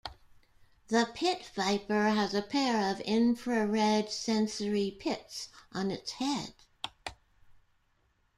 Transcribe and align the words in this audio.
The 0.87 1.11
pit 1.13 1.45
viper 1.55 2.09
has 2.09 2.33
a 2.33 2.41
pair 2.41 2.91
of 2.91 3.01
infrared 3.01 4.09
sensory 4.09 4.97
pits 4.99 5.49
on 5.73 5.91
its 5.91 6.13
head. 6.13 6.55